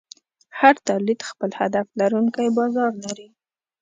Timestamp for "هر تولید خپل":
0.59-1.49